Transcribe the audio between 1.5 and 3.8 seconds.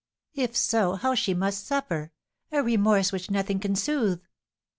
suffer! a remorse which nothing can